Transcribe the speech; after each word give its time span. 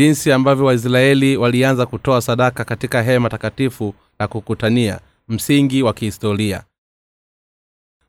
jinsi 0.00 0.32
ambavyo 0.32 0.64
waisraeli 0.64 1.36
walianza 1.36 1.86
kutoa 1.86 2.20
sadaka 2.20 2.64
katika 2.64 3.02
hema 3.02 3.28
takatifu 3.28 3.94
la 4.18 4.28
kukutania 4.28 5.00
msingi 5.28 5.82
wa 5.82 5.92
kihistoria. 5.94 6.62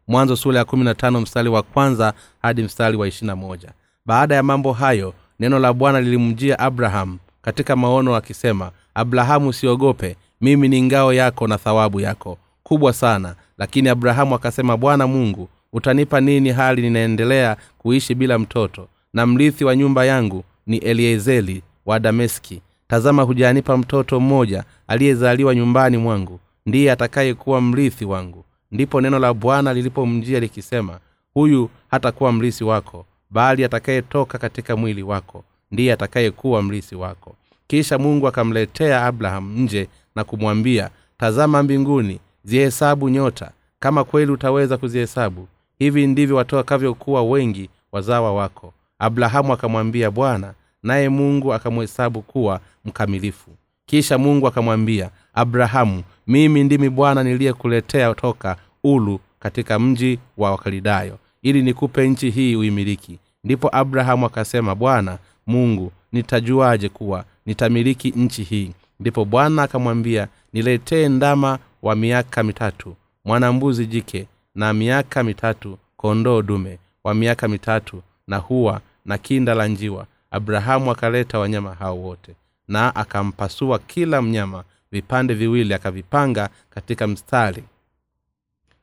Mwanzo 0.08 0.36
sura 0.36 0.60
ya 0.60 1.12
mstari 1.12 1.50
wa 1.50 1.64
kwanza 1.64 2.14
hadi 2.42 2.64
mstari 2.64 2.98
wa 2.98 3.08
ishirina 3.08 3.36
moja. 3.36 3.72
Baada 4.06 4.36
ya 4.36 4.44
mambo 4.44 4.74
hayo 4.74 5.14
neno 5.40 5.60
la 5.60 5.74
bwana 5.74 6.02
lilimjia 6.02 6.60
abrahamu 6.60 7.20
katika 7.42 7.76
maono 7.76 8.16
akisema 8.16 8.72
abrahamu 8.94 9.48
usiogope 9.50 10.16
mimi 10.42 10.68
ni 10.70 10.82
ngao 10.82 11.14
yako 11.14 11.48
na 11.48 11.58
thawabu 11.58 12.00
yako 12.00 12.38
kubwa 12.64 12.94
sana. 12.94 13.36
Lakini 13.58 13.90
abrahamu 13.90 14.36
akasema 14.36 14.78
bwana 14.78 15.08
mungu 15.08 15.50
utanipa 15.74 16.22
nini 16.22 16.52
hali 16.52 16.82
ninaendelea 16.82 17.58
kuishi 17.78 18.16
bila 18.16 18.40
mtoto? 18.40 18.88
Na 19.14 19.26
mrithi 19.26 19.66
wa 19.66 19.76
nyumba 19.76 20.06
yangu 20.06 20.44
ni 20.68 20.78
eliezeli 20.78 21.64
wa 21.86 22.00
dameski. 22.00 22.62
Tazama 22.88 23.24
hujanipa 23.24 23.78
mtoto 23.78 24.20
mmoja 24.20 24.64
aliyezaliwa 24.88 25.56
nyumbani 25.56 25.98
mwangu. 25.98 26.40
Ndiye 26.66 26.92
atakayekuwa 26.92 27.62
mrithi 27.62 28.06
wangu. 28.06 28.46
Ndipo 28.72 29.02
neno 29.02 29.20
la 29.20 29.34
bwana 29.34 29.74
lilipomjia 29.74 30.40
likisema 30.40 31.00
huyu 31.34 31.70
hatakuwa 31.92 32.32
mrisi 32.32 32.64
wako 32.64 33.06
bali 33.30 33.64
atakayetoka 33.64 34.38
katika 34.38 34.76
mwili 34.76 35.04
wako 35.04 35.44
ndiye 35.72 35.94
atakayekuwa 35.94 36.62
mrisi 36.62 36.96
wako. 36.96 37.36
Kisha 37.68 37.98
mungu 37.98 38.28
akamletea 38.28 39.06
abrahamu 39.06 39.58
nje 39.60 39.88
na 40.16 40.24
kumwambia 40.24 40.90
tazama 41.18 41.64
mbinguni 41.64 42.20
zihesabu 42.44 43.10
nyota. 43.10 43.52
Kama 43.80 44.04
kweli 44.04 44.32
utaweza 44.32 44.78
kuzihesabu 44.78 45.48
hivi 45.80 46.08
ndivyo 46.08 46.36
watakavyokuwa 46.36 47.24
wengi 47.24 47.70
wazawa 47.92 48.34
wako. 48.34 48.74
Abrahamu 49.00 49.54
akamwambia 49.54 50.12
bwana 50.12 50.54
naye 50.84 51.10
mungu 51.10 51.54
akamhesabu 51.54 52.22
kuwa 52.22 52.60
mkamilifu. 52.86 53.52
Kisha 53.86 54.18
mungu 54.18 54.48
akamwambia 54.48 55.10
abrahamu 55.34 56.04
mimi 56.28 56.64
ndimi 56.64 56.90
bwana 56.90 57.24
niliyekuletea 57.24 58.14
toka 58.14 58.56
ulu 58.84 59.20
katika 59.40 59.80
mji 59.80 60.20
wa 60.38 60.52
wakalidayo 60.52 61.18
ili 61.42 61.62
nikupe 61.62 62.08
nchi 62.10 62.30
hii 62.30 62.56
uimiliki. 62.56 63.20
Ndipo 63.44 63.70
abrahamu 63.76 64.26
akasema 64.26 64.76
bwana 64.76 65.18
mungu 65.48 65.92
nitajuaje 66.12 66.90
kuwa 66.90 67.26
nitamiliki 67.46 68.10
nchi 68.16 68.44
hii? 68.44 68.72
Ndipo 69.00 69.26
bwana 69.26 69.64
akamwambia 69.64 70.28
niletee 70.54 71.10
ndama 71.10 71.60
wa 71.82 71.96
miaka 71.96 72.44
mitatu 72.44 72.96
mwanambuzi 73.26 73.86
jike 73.86 74.28
na 74.56 74.74
miaka 74.74 75.24
mitatu 75.24 75.78
kondoo 75.98 76.42
dume 76.42 76.78
wa 77.04 77.14
miaka 77.14 77.48
mitatu 77.48 78.02
na 78.28 78.38
huwa 78.38 78.82
na 79.06 79.18
kinda 79.18 79.54
la 79.54 79.68
njiwa 79.68 80.06
abrahamu 80.32 80.92
akaleta 80.92 81.40
wanyama 81.40 81.74
hao 81.74 81.98
wote 82.00 82.36
na 82.68 82.96
akampasua 82.96 83.80
kila 83.80 84.22
mnyama 84.22 84.64
vipande 84.92 85.34
viwili 85.34 85.74
akavipanga 85.74 86.50
katika 86.70 87.08
mstari 87.08 87.64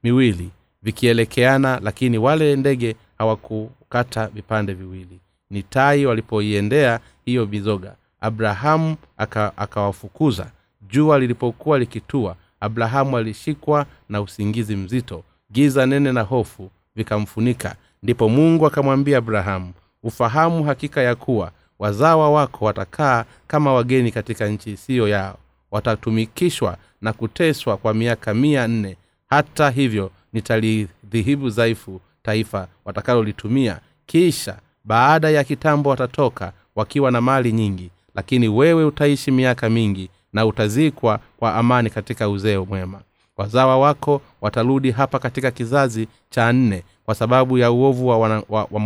miwili 0.02 0.50
vikielekeana 0.82 1.80
lakini 1.82 2.19
wale 2.19 2.56
ndege 2.56 2.96
hawakukata 3.19 4.26
vipande 4.26 4.74
viwili. 4.74 5.20
Ni 5.50 5.62
tai 5.62 6.06
walipoiendea 6.06 7.00
hiyo 7.24 7.46
mizoga. 7.46 7.94
Abrahamu 8.20 8.96
akawafukuza. 9.56 10.42
Aka 10.42 10.52
jua 10.91 11.19
lilipokuwa 11.19 11.78
likitua 11.78 12.36
abrahamu 12.60 13.16
alishikwa 13.16 13.86
na 14.08 14.20
usingizi 14.20 14.76
mzito. 14.76 15.22
Giza 15.52 15.86
nene 15.86 16.12
na 16.12 16.22
hofu 16.22 16.70
vikamfunika. 16.96 17.76
Ndipo 18.02 18.28
mungu 18.28 18.66
akamwambia 18.66 19.19
abrahamu 19.19 19.72
ufahamu 20.02 20.64
hakika 20.64 21.02
ya 21.02 21.14
kuwa 21.14 21.50
wazawa 21.78 22.31
wako 22.31 22.64
watakaa 22.64 23.25
kama 23.47 23.72
wageni 23.72 24.10
katika 24.10 24.47
nchi 24.48 24.70
isiyo 24.72 25.09
yao. 25.09 25.38
Watatumikishwa 25.70 26.76
na 27.00 27.12
kuteswa 27.12 27.76
kwa 27.76 27.94
miaka 27.94 28.34
mia 28.34 28.69
nne. 28.69 28.97
Hata 29.31 29.70
hivyo 29.70 30.10
nitalidhihibu 30.32 31.50
dhaifu 31.50 32.00
taifa 32.22 32.69
watakalolitumia. 32.84 33.81
Kisha 34.06 34.58
baada 34.84 35.31
ya 35.31 35.44
kitambo 35.44 35.91
watatoka 35.91 36.53
wakiwa 36.76 37.10
na 37.10 37.20
mali 37.20 37.53
nyingi 37.53 37.91
lakini 38.14 38.48
wewe 38.48 38.84
utaishi 38.84 39.31
miaka 39.31 39.70
mingi 39.70 40.10
na 40.32 40.47
utazikwa 40.47 41.20
kwa 41.37 41.54
amani 41.54 41.91
katika 41.91 42.28
uzeo 42.28 42.64
mwema. 42.64 43.00
Wazawa 43.37 43.78
wako 43.78 44.20
watarudi 44.41 44.91
hapa 44.91 45.19
katika 45.19 45.50
kizazi 45.50 46.08
cha 46.31 46.53
nne 46.53 46.82
kwa 47.04 47.14
sababu 47.14 47.58
ya 47.58 47.70
uovu 47.70 48.08
wa, 48.08 48.19
wana, 48.19 48.42
wa, 48.48 48.66
wa 48.70 48.81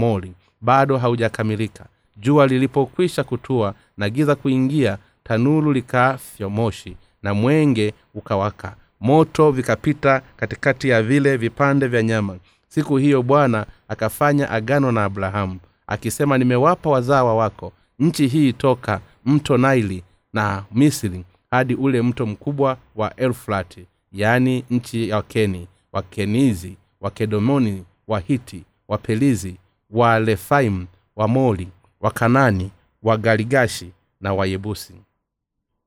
bado 0.62 0.98
haujakamilika. 0.98 1.86
Jua 2.16 2.46
lilipokwisha 2.46 3.24
kutua 3.24 3.74
na 3.96 4.10
giza 4.10 4.34
kuingia 4.34 4.98
tanuru 5.24 5.72
likafyo 5.72 6.50
moshi 6.50 6.96
na 7.22 7.34
mwenge 7.34 7.94
ukawaka. 8.14 8.76
Moto 9.00 9.50
vikapita 9.50 10.22
katikati 10.36 10.88
ya 10.88 11.02
vile 11.02 11.36
vipande 11.36 11.86
vya 11.86 12.02
nyama. 12.02 12.36
Siku 12.68 12.96
hiyo 12.96 13.22
bwana 13.22 13.66
akafanya 13.88 14.50
agano 14.50 14.92
na 14.92 15.04
abrahamu 15.04 15.58
akisema 15.86 16.38
nimewapa 16.38 16.90
wazawa 16.90 17.34
wako 17.36 17.72
nchi 17.98 18.26
hii 18.26 18.52
toka 18.52 19.00
mto 19.26 19.58
naili 19.58 20.02
na 20.32 20.64
misri 20.72 21.24
hadi 21.50 21.74
ule 21.74 22.02
mto 22.02 22.26
mkubwa 22.26 22.76
wa 22.96 23.16
elfrati 23.16 23.86
yaani 24.12 24.64
nchi 24.70 25.08
ya 25.08 25.16
wakeni 25.16 25.68
wakenizi 25.92 26.76
wakedomoni 27.00 27.84
wahiti 28.08 28.64
wapelizi 28.88 29.56
walefaimu 29.92 30.86
wamoli 31.16 31.69
wakanani 32.00 32.70
wagaligashi 33.03 33.92
na 34.20 34.34
wayebusi 34.34 34.94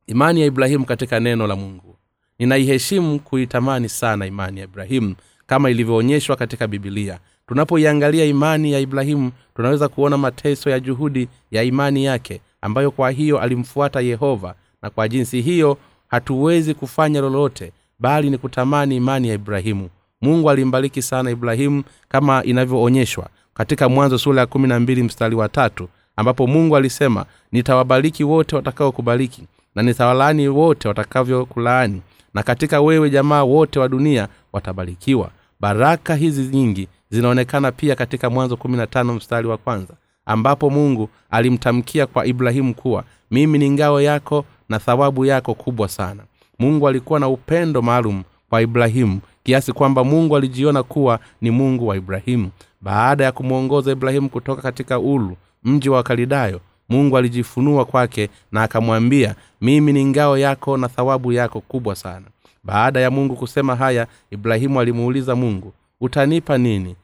imani 0.07 0.41
ya 0.41 0.45
ibrahimu 0.47 0.85
katika 0.85 1.19
neno 1.19 1.47
la 1.47 1.55
mungu. 1.55 1.95
Ninaiheshimu 2.39 3.19
kuitamani 3.19 3.89
sana 3.89 4.25
imani 4.25 4.59
ya 4.59 4.65
ibrahimu 4.65 5.15
kama 5.47 5.69
ilivyoonyeshwa 5.69 6.35
katika 6.35 6.67
bibilia 6.67 7.19
tunapoiangalia 7.47 8.25
imani 8.25 8.71
ya 8.71 8.79
ibrahimu 8.79 9.31
tunaweza 9.55 9.87
kuona 9.89 10.17
mateso 10.17 10.69
ya 10.69 10.79
juhudi 10.79 11.27
ya 11.51 11.63
imani 11.63 12.05
yake 12.05 12.41
ambayo 12.61 12.91
kwa 12.91 13.11
hiyo 13.11 13.39
alimfuata 13.39 14.01
yehova 14.01 14.55
na 14.81 14.89
kwa 14.89 15.07
jinsi 15.07 15.41
hiyo 15.41 15.77
hatuwezi 16.07 16.73
kufanya 16.73 17.21
lolote 17.21 17.71
bali 17.99 18.29
ni 18.29 18.37
kutamani 18.37 18.95
imani 18.95 19.27
ya 19.27 19.33
ibrahimu. 19.33 19.89
Mungu 20.21 20.49
alimbariki 20.49 21.01
sana 21.01 21.31
ibrahimu 21.31 21.83
kama 22.09 22.43
inavyoonyeshwa 22.43 23.29
katika 23.57 23.89
mwanzo 23.89 24.17
sura 24.17 24.39
ya 24.41 24.45
kumi 24.45 24.67
na 24.67 24.79
mbili 24.79 25.03
mstari 25.03 25.35
wa 25.35 25.49
tatu 25.49 25.89
ambapo 26.15 26.47
mungu 26.47 26.75
alisema 26.77 27.25
nitawabariki 27.51 28.23
wote 28.23 28.55
watakaokubariki 28.55 29.43
na 29.75 29.83
nitawalaani 29.83 30.47
wote 30.47 30.87
watakavyokulaani 30.87 32.01
na 32.33 32.43
katika 32.43 32.81
wewe 32.81 33.09
jamaa 33.09 33.43
wote 33.43 33.79
wa 33.79 33.87
dunia 33.89 34.27
watabarikiwa. 34.53 35.29
Baraka 35.59 36.15
hizi 36.15 36.41
nyingi 36.57 36.87
zinaonekana 37.09 37.71
pia 37.71 37.95
katika 37.95 38.29
mwanzo 38.29 38.57
kumi 38.57 38.77
na 38.77 38.87
tano 38.87 39.13
mstari 39.13 39.47
wa 39.47 39.57
kwanza 39.57 39.93
ambapo 40.25 40.69
mungu 40.69 41.09
alimtamkia 41.31 42.07
kwa 42.07 42.25
ibrahimu 42.25 42.73
kuwa 42.73 43.03
mimi 43.31 43.57
ni 43.57 43.69
ngao 43.69 44.01
yako 44.01 44.45
na 44.69 44.79
thawabu 44.79 45.25
yako 45.25 45.53
kubwa 45.53 45.87
sana. 45.87 46.23
Mungu 46.59 46.87
alikuwa 46.87 47.19
na 47.19 47.27
upendo 47.27 47.81
maalum 47.81 48.23
kwa 48.49 48.61
ibrahimu 48.61 49.19
kiasi 49.45 49.73
kwamba 49.73 50.03
mungu 50.03 50.37
alijiona 50.37 50.83
kuwa 50.83 51.19
ni 51.41 51.51
mungu 51.51 51.87
wa 51.87 51.95
ibrahimu. 51.97 52.49
Baada 52.81 53.23
ya 53.23 53.31
kumwongoza 53.31 53.91
ibrahimu 53.91 54.29
kutoka 54.29 54.61
katika 54.61 54.99
ulu 54.99 55.37
mji 55.63 55.89
wa 55.89 56.03
kalidayo 56.03 56.59
mungu 56.89 57.17
alijifunua 57.17 57.85
kwake 57.85 58.29
na 58.51 58.63
akamwambia 58.63 59.35
mimi 59.61 59.93
ni 59.93 60.05
ngao 60.05 60.37
yako 60.37 60.77
na 60.77 60.87
thawabu 60.89 61.31
yako 61.31 61.61
kubwa 61.61 61.95
sana. 61.95 62.25
Baada 62.63 62.99
ya 62.99 63.11
mungu 63.11 63.35
kusema 63.35 63.75
haya 63.75 64.07
ibrahimu 64.31 64.79
alimuuliza 64.79 65.35
mungu 65.35 65.73
utanipa 66.01 66.57
nini? 66.57 66.95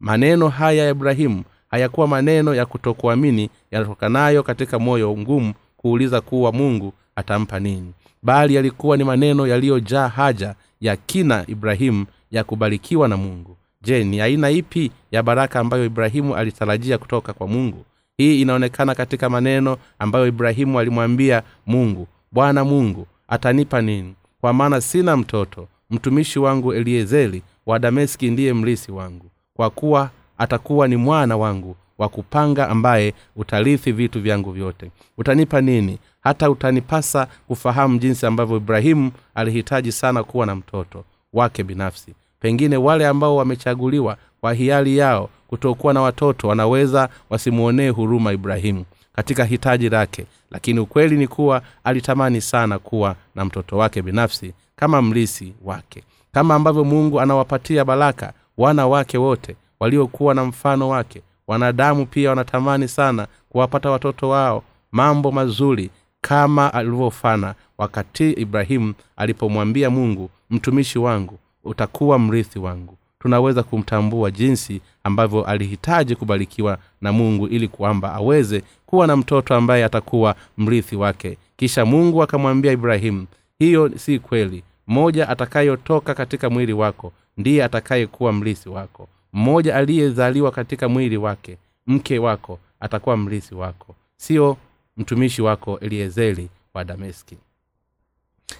Maneno 0.00 0.48
haya 0.48 0.84
ya 0.84 0.90
ibrahimu 0.90 1.44
hayakuwa 1.70 2.06
maneno 2.08 2.54
ya 2.54 2.66
kutokuamini 2.66 3.50
yanatokanayo 3.70 4.42
katika 4.42 4.78
moyo 4.78 5.16
ngumu 5.18 5.54
kuuliza 5.76 6.20
kuwa 6.20 6.52
mungu 6.52 6.92
atampa 7.16 7.60
nini 7.60 7.92
bali 8.22 8.54
yalikuwa 8.54 8.96
ni 8.96 9.04
maneno 9.04 9.46
yaliyojaa 9.46 10.08
haja 10.08 10.54
ya 10.80 10.96
kina 10.96 11.44
ibrahimu 11.48 12.06
ya 12.30 12.44
kubarikiwa 12.44 13.08
na 13.08 13.16
mungu. 13.16 13.56
Je 13.82 14.04
ni 14.04 14.20
aina 14.20 14.50
ipi 14.50 14.90
ya 15.12 15.22
baraka 15.22 15.60
ambayo 15.60 15.84
ibrahimu 15.84 16.36
alitarajia 16.36 16.98
kutoka 16.98 17.32
kwa 17.32 17.46
mungu? 17.48 17.84
Hii 18.16 18.40
inaonekana 18.40 18.94
katika 18.94 19.30
maneno 19.30 19.76
ambayo 19.98 20.26
ibrahimu 20.26 20.78
alimwambia 20.78 21.42
mungu 21.66 22.08
bwana 22.32 22.64
mungu 22.64 23.06
atanipa 23.28 23.80
nini? 23.82 24.14
Kwa 24.40 24.52
maana 24.52 24.80
sina 24.80 25.16
mtoto. 25.16 25.68
Mtumishi 25.90 26.38
wangu 26.38 26.72
eliezeli 26.74 27.42
wa 27.66 27.78
dameski 27.78 28.30
ndiye 28.30 28.52
mlisi 28.52 28.92
wangu. 28.92 29.26
Kwa 29.54 29.70
kuwa 29.70 30.10
atakuwa 30.38 30.88
ni 30.88 30.96
mwana 30.96 31.36
wangu 31.36 31.76
wa 31.98 32.08
kupanga 32.08 32.68
ambaye 32.68 33.14
utarithi 33.36 33.92
vitu 33.92 34.20
vyangu 34.20 34.52
vyote. 34.52 34.90
Utanipa 35.18 35.60
nini 35.60 35.98
hata 36.26 36.50
utanipasa 36.50 37.26
kufahamu 37.48 37.98
jinsi 37.98 38.26
ambavyo 38.26 38.56
ibrahimu 38.56 39.10
alihitaji 39.34 39.92
sana 39.92 40.24
kuwa 40.24 40.46
na 40.46 40.54
mtoto 40.56 41.04
wake 41.32 41.62
binafsi. 41.64 42.14
Pengine 42.40 42.76
wale 42.76 43.06
ambao 43.06 43.36
wamechaguliwa 43.36 44.16
kwa 44.40 44.52
hiari 44.54 44.96
yao 44.98 45.30
kutokuwa 45.48 45.94
na 45.94 46.00
watoto 46.00 46.48
wanaweza 46.48 47.08
wasimwonee 47.30 47.88
huruma 47.88 48.32
ibrahimu 48.32 48.84
katika 49.12 49.44
hitaji 49.44 49.88
lake. 49.88 50.26
Lakini 50.50 50.80
ukweli 50.80 51.16
ni 51.16 51.26
kuwa 51.28 51.62
alitamani 51.84 52.40
sana 52.40 52.78
kuwa 52.78 53.16
na 53.34 53.44
mtoto 53.44 53.76
wake 53.78 54.02
binafsi 54.02 54.52
kama 54.76 55.02
mlisi 55.02 55.52
wake. 55.64 56.02
Kama 56.32 56.54
ambavyo 56.54 56.84
mungu 56.84 57.20
anawapatia 57.20 57.84
baraka 57.84 58.32
wana 58.58 58.86
wake 58.86 59.18
wote 59.18 59.56
waliokuwa 59.80 60.34
na 60.34 60.44
mfano 60.44 60.88
wake. 60.88 61.22
Wanadamu 61.46 62.06
pia 62.06 62.30
wanatamani 62.30 62.88
sana 62.88 63.26
kuwapata 63.48 63.90
watoto 63.90 64.28
wao 64.28 64.62
mambo 64.92 65.32
mazuri 65.32 65.90
kama 66.20 66.74
alivyofana 66.74 67.54
wakati 67.78 68.30
ibrahimu 68.30 68.94
alipomwambia 69.16 69.90
mungu 69.90 70.30
mtumishi 70.50 70.98
wangu 70.98 71.38
utakuwa 71.64 72.18
mrithi 72.18 72.58
wangu. 72.58 72.96
Tunaweza 73.18 73.62
kumtambua 73.62 74.30
jinsi 74.30 74.80
ambavyo 75.04 75.44
alihitaji 75.44 76.16
kubarikiwa 76.16 76.78
na 77.00 77.12
mungu 77.12 77.46
ili 77.46 77.68
kwamba 77.68 78.12
aweze 78.14 78.62
kuwa 78.86 79.06
na 79.06 79.16
mtoto 79.16 79.54
ambaye 79.54 79.84
atakuwa 79.84 80.34
mrithi 80.58 80.96
wake. 80.96 81.38
Kisha 81.56 81.84
mungu 81.84 82.22
akamwambia 82.22 82.72
ibrahimu 82.72 83.26
hiyo 83.58 83.90
si 83.98 84.18
kweli. 84.18 84.62
Mmoja 84.86 85.28
atakayotoka 85.28 86.14
katika 86.14 86.50
mwili 86.50 86.72
wako 86.72 87.12
ndiye 87.36 87.64
atakayekuwa 87.64 88.32
mrithi 88.32 88.68
wako. 88.68 89.08
Mmoja 89.32 89.76
aliyezaliwa 89.76 90.50
katika 90.50 90.88
mwili 90.88 91.16
wake 91.16 91.56
mke 91.86 92.18
wako 92.18 92.58
atakuwa 92.80 93.16
mrithi 93.16 93.54
wako. 93.54 93.94
Sio 94.16 94.56
mtumishi 94.96 95.42
wako 95.42 95.78
eliezeri 95.78 96.48
wa 96.74 96.84
dameski. 96.84 97.36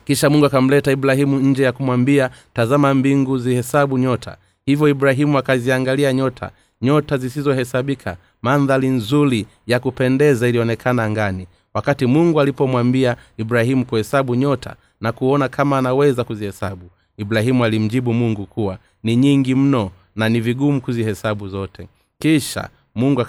Kisha 0.04 0.30
mungu 0.30 0.46
akamleta 0.46 0.92
ibrahimu 0.92 1.38
nje 1.40 1.62
ya 1.62 1.72
kumwambia 1.72 2.30
tazama 2.54 2.94
mbingu 2.94 3.38
zihesabu 3.38 3.98
nyota. 3.98 4.36
Hivyo 4.66 4.88
ibrahimu 4.88 5.38
akaziangalia 5.38 6.12
nyota 6.12 6.50
nyota 6.82 7.18
zisizohesabika 7.18 8.16
mandhari 8.42 8.88
nzuri 8.88 9.46
ya 9.66 9.80
kupendeza 9.80 10.48
ilionekana 10.48 11.04
angani. 11.04 11.46
Wakati 11.74 12.06
mungu 12.06 12.40
alipomwambia 12.40 13.16
ibrahimu 13.36 13.84
kuhesabu 13.86 14.34
nyota 14.34 14.76
na 15.00 15.12
kuona 15.12 15.48
kama 15.48 15.78
anaweza 15.78 16.24
kuzihesabu 16.24 16.90
ibrahimu 17.16 17.64
alimjibu 17.64 18.12
mungu 18.14 18.46
kuwa 18.46 18.78
ni 19.02 19.16
nyingi 19.16 19.54
mno 19.54 19.90
na 20.16 20.28
ni 20.28 20.40
vigumu 20.40 20.80
kuzihesabu 20.80 21.48
zote. 21.48 21.88
Kisha 22.18 22.68
mungu 22.94 23.20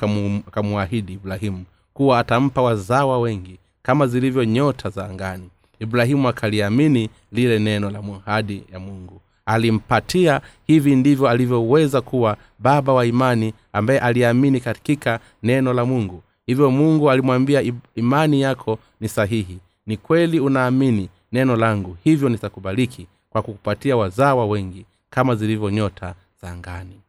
akamwahidi 0.48 1.14
ibrahimu 1.14 1.64
kuwa 1.98 2.20
atampa 2.20 2.62
wazawa 2.62 3.20
wengi 3.20 3.58
kama 3.82 4.08
zilivyo 4.08 4.44
nyota 4.46 4.90
za 4.90 5.06
angani. 5.06 5.50
Ibrahimu 5.80 6.28
akaliamini 6.28 7.10
lile 7.32 7.60
neno 7.60 7.90
la 7.90 8.02
muhadi 8.02 8.64
ya 8.74 8.80
mungu. 8.80 9.22
Alimpatia 9.46 10.42
hivi 10.68 10.96
ndivyo 10.96 11.30
alivyoweza 11.30 12.02
kuwa 12.02 12.38
baba 12.60 12.94
wa 12.94 13.06
imani 13.06 13.54
ambaye 13.74 14.00
aliamini 14.00 14.60
katika 14.60 15.20
neno 15.44 15.74
la 15.74 15.86
mungu. 15.86 16.24
Hivyo 16.46 16.72
mungu 16.72 17.12
alimwambia 17.12 17.64
imani 17.96 18.42
yako 18.42 18.80
ni 19.02 19.10
sahihi. 19.10 19.58
Ni 19.88 19.98
kweli 19.98 20.40
unaamini 20.40 21.10
neno 21.32 21.56
langu 21.56 21.98
hivyo 22.04 22.30
nitakubariki 22.30 23.08
kwa 23.30 23.42
kukupatia 23.42 23.98
wazawa 23.98 24.46
wengi 24.46 24.86
kama 25.10 25.36
zilivyo 25.36 25.70
nyota 25.70 26.16
za 26.42 26.52
angani 26.52 27.00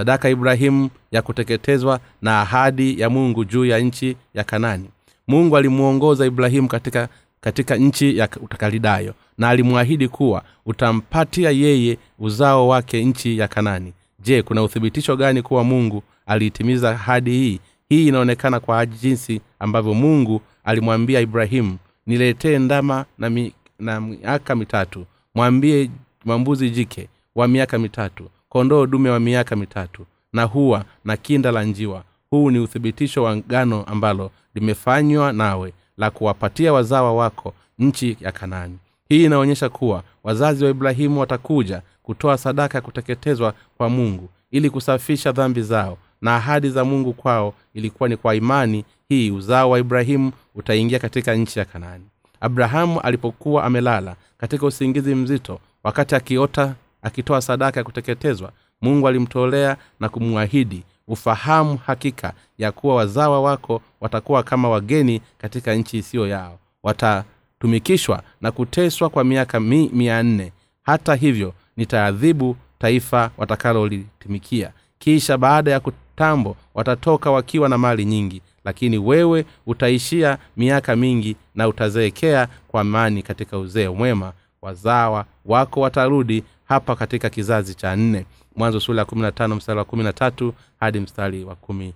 sadaka 0.00 0.28
ibrahimu 0.30 0.90
ya 1.12 1.22
kuteketezwa 1.22 2.00
na 2.22 2.40
ahadi 2.40 3.00
ya 3.00 3.10
mungu 3.10 3.44
juu 3.44 3.64
ya 3.64 3.78
nchi 3.78 4.16
ya 4.34 4.44
kanani. 4.44 4.88
Mungu 5.28 5.56
alimwongoza 5.56 6.26
ibrahimu 6.26 6.68
katika 6.68 7.08
katika 7.40 7.76
nchi 7.76 8.18
ya 8.18 8.28
utakalidayo 8.42 9.14
na 9.38 9.48
alimwahidi 9.48 10.08
kuwa 10.08 10.42
utampatia 10.66 11.50
yeye 11.50 11.98
uzao 12.18 12.68
wake 12.68 13.04
nchi 13.04 13.38
ya 13.38 13.48
kanani. 13.48 13.92
Je 14.20 14.42
kuna 14.42 14.62
uthibitisho 14.62 15.16
gani 15.16 15.42
kuwa 15.42 15.64
mungu 15.64 16.02
aliitimiza 16.26 16.90
ahadi 16.90 17.30
hii? 17.30 17.60
Hii 17.88 18.08
inaonekana 18.08 18.60
kwa 18.60 18.86
jinsi 18.86 19.40
ambavyo 19.58 19.94
mungu 19.94 20.40
alimwambia 20.64 21.20
ibrahimu 21.20 21.78
niletee 22.06 22.58
ndama 22.58 23.04
na, 23.18 23.30
mi, 23.30 23.52
na 23.78 24.00
miaka 24.00 24.56
mitatu. 24.56 25.06
Mwambie 25.34 25.90
mambuzi 26.24 26.70
jike 26.70 27.08
wa 27.34 27.48
miaka 27.48 27.78
mitatu 27.78 28.30
kondoo 28.50 28.86
dume 28.86 29.10
wa 29.10 29.20
miaka 29.20 29.56
mitatu 29.56 30.06
na 30.32 30.44
huwa 30.44 30.84
na 31.04 31.16
kinda 31.16 31.52
la 31.52 31.64
njiwa. 31.64 32.02
Huu 32.30 32.50
ni 32.50 32.58
uthibitisho 32.58 33.22
wa 33.22 33.36
gano 33.36 33.82
ambalo 33.84 34.30
limefanywa 34.54 35.32
nawe 35.32 35.72
la 35.96 36.10
kuwapatia 36.10 36.72
wazawa 36.72 37.12
wako 37.14 37.54
nchi 37.78 38.16
ya 38.20 38.32
kanani. 38.32 38.78
Hii 39.08 39.24
inaonyesha 39.24 39.68
kuwa 39.68 40.02
wazazi 40.24 40.64
wa 40.64 40.70
ibrahimu 40.70 41.20
watakuja 41.20 41.82
kutoa 42.02 42.38
sadaka 42.38 42.78
ya 42.78 42.82
kuteketezwa 42.82 43.54
kwa 43.76 43.88
mungu 43.88 44.28
ili 44.50 44.70
kusafisha 44.70 45.32
dhambi 45.32 45.62
zao 45.62 45.98
na 46.22 46.36
ahadi 46.36 46.70
za 46.70 46.84
mungu 46.84 47.12
kwao 47.12 47.54
ilikuwa 47.74 48.08
ni 48.08 48.16
kwa 48.16 48.34
imani. 48.34 48.84
Hii 49.08 49.30
uzao 49.30 49.70
wa 49.70 49.78
ibrahimu 49.78 50.32
utaingia 50.54 50.98
katika 50.98 51.34
nchi 51.34 51.58
ya 51.58 51.64
kanani. 51.64 52.04
Abrahamu 52.40 53.00
alipokuwa 53.00 53.64
amelala 53.64 54.16
katika 54.38 54.66
usingizi 54.66 55.14
mzito 55.14 55.60
wakati 55.84 56.14
akiota 56.14 56.74
akitoa 57.02 57.40
sadaka 57.42 57.80
ya 57.80 57.84
kuteketezwa 57.84 58.52
mungu 58.82 59.08
alimtolea 59.08 59.76
na 60.00 60.08
kumwahidi 60.08 60.82
ufahamu 61.08 61.78
hakika 61.86 62.32
ya 62.58 62.72
kuwa 62.72 62.94
wazawa 62.94 63.40
wako 63.40 63.82
watakuwa 64.00 64.42
kama 64.42 64.68
wageni 64.68 65.20
katika 65.38 65.74
nchi 65.74 65.98
isiyo 65.98 66.26
yao. 66.26 66.58
Watatumikishwa 66.82 68.22
na 68.40 68.50
kuteswa 68.52 69.08
kwa 69.10 69.24
miaka 69.24 69.60
mi, 69.60 69.90
mia 69.92 70.22
nne. 70.22 70.52
Hata 70.82 71.14
hivyo 71.14 71.54
nitaadhibu 71.76 72.56
taifa 72.78 73.30
watakalolitumikia. 73.38 74.70
Kisha 74.98 75.38
baada 75.38 75.70
ya 75.70 75.80
kutambo 75.80 76.56
watatoka 76.74 77.30
wakiwa 77.30 77.68
na 77.68 77.78
mali 77.78 78.04
nyingi. 78.04 78.42
Lakini 78.64 78.98
wewe 78.98 79.44
utaishia 79.66 80.38
miaka 80.56 80.96
mingi 80.96 81.36
na 81.54 81.68
utazeekea 81.68 82.48
kwa 82.68 82.80
amani 82.80 83.22
katika 83.22 83.58
uzee 83.58 83.88
mwema. 83.88 84.32
Wazawa 84.62 85.24
wako 85.44 85.80
watarudi 85.80 86.44
hapa 86.70 86.96
katika 86.96 87.30
kizazi 87.30 87.74
cha 87.74 87.96
nne 87.96 88.26
mwanzo 88.56 88.80
sura 88.80 89.06
ya 89.40 89.48
mstari 89.48 89.78
wa 89.78 90.12
tatu 90.12 90.54
hadi 90.80 91.00
mstari 91.00 91.44
wa 91.44 91.54
kumi 91.54 91.94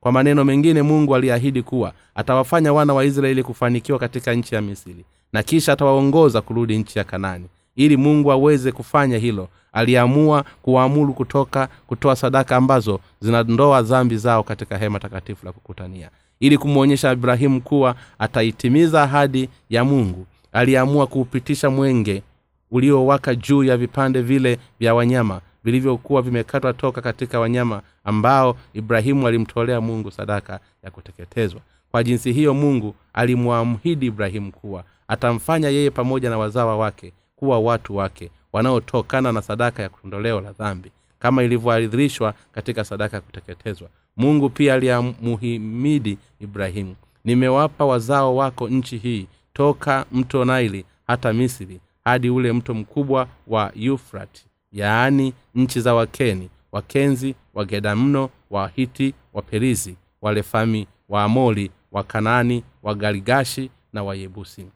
kwa 0.00 0.12
maneno 0.12 0.44
mengine 0.44 0.82
mungu 0.82 1.14
aliahidi 1.14 1.62
kuwa 1.62 1.92
atawafanya 2.14 2.72
wana 2.72 2.94
wa 2.94 3.04
israeli 3.04 3.42
kufanikiwa 3.42 3.98
katika 3.98 4.34
nchi 4.34 4.54
ya 4.54 4.62
misri 4.62 5.04
na 5.32 5.42
kisha 5.42 5.72
atawaongoza 5.72 6.40
kurudi 6.40 6.78
nchi 6.78 6.98
ya 6.98 7.04
kanani. 7.04 7.44
Ili 7.76 7.96
mungu 7.96 8.32
aweze 8.32 8.72
kufanya 8.72 9.18
hilo 9.18 9.48
aliamua 9.72 10.44
kuwaamuru 10.62 11.14
kutoka 11.14 11.68
kutoa 11.86 12.16
sadaka 12.16 12.56
ambazo 12.56 13.00
zinandoa 13.20 13.82
dhambi 13.82 14.16
zao 14.16 14.42
katika 14.42 14.78
hema 14.78 14.98
takatifu 15.00 15.46
la 15.46 15.52
kukutania. 15.52 16.10
Ili 16.40 16.58
kumwonyesha 16.58 17.12
ibrahimu 17.12 17.60
kuwa 17.60 17.94
ataitimiza 18.18 19.02
ahadi 19.02 19.48
ya 19.70 19.84
mungu 19.84 20.26
aliamua 20.52 21.06
kuupitisha 21.06 21.70
mwenge 21.70 22.22
uliowaka 22.70 23.34
juu 23.34 23.64
ya 23.64 23.76
vipande 23.76 24.22
vile 24.22 24.58
vya 24.80 24.94
wanyama 24.94 25.40
vilivyokuwa 25.64 26.22
vimekatwa 26.22 26.72
toka 26.72 27.00
katika 27.00 27.40
wanyama 27.40 27.82
ambao 28.04 28.56
ibrahimu 28.74 29.26
alimtolea 29.28 29.80
mungu 29.80 30.10
sadaka 30.10 30.60
ya 30.84 30.90
kuteketezwa. 30.90 31.60
Kwa 31.90 32.04
jinsi 32.04 32.32
hiyo 32.32 32.54
mungu 32.54 32.94
alimwamhidi 33.12 34.06
ibrahimu 34.06 34.52
kuwa 34.52 34.84
atamfanya 35.08 35.68
yeye 35.68 35.90
pamoja 35.90 36.30
na 36.30 36.38
wazawa 36.38 36.76
wake 36.76 37.12
kuwa 37.36 37.58
watu 37.60 37.96
wake 37.96 38.30
wanaotokana 38.52 39.32
na 39.32 39.42
sadaka 39.42 39.82
ya 39.82 39.88
kutondoleo 39.88 40.40
la 40.40 40.52
dhambi 40.52 40.90
kama 41.18 41.42
ilivyoaridhirishwa 41.42 42.34
katika 42.52 42.84
sadaka 42.84 43.16
ya 43.16 43.20
kuteketezwa. 43.20 43.88
Mungu 44.16 44.50
pia 44.50 44.74
aliamuhimidi 44.74 46.18
ibrahimu 46.40 46.94
nimewapa 47.24 47.84
wazao 47.84 48.36
wako 48.36 48.68
nchi 48.68 48.98
hii 48.98 49.26
toka 49.52 50.06
mto 50.12 50.44
naili 50.44 50.84
hata 51.06 51.32
misri 51.32 51.80
hadi 52.04 52.30
ule 52.30 52.52
mto 52.52 52.74
mkubwa 52.74 53.28
wa 53.46 53.72
yufrati 53.74 54.44
yaani 54.72 55.32
nchi 55.54 55.80
za 55.80 55.94
wakeni 55.94 56.50
wakenzi 56.72 57.34
wagedamno 57.54 58.30
wahiti 58.50 59.14
waperizi 59.32 59.96
walefami 60.22 60.86
waamori 61.08 61.70
wakanani 61.92 62.64
wagaligashi 62.82 63.70
na 63.92 64.02
wayebusi. 64.02 64.66